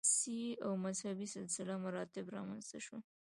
سیاسي 0.19 0.41
او 0.65 0.71
مذهبي 0.85 1.27
سلسله 1.35 1.73
مراتب 1.85 2.25
رامنځته 2.35 2.79
شول 2.85 3.01